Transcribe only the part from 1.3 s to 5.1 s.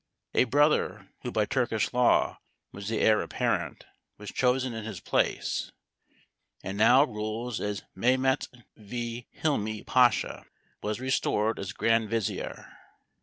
by Turkish law, was the heir apparent, was chosen in his